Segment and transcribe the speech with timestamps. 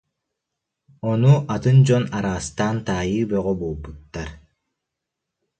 [1.09, 4.29] Ону атын дьон араастаан таайыы бөҕө буолбуттар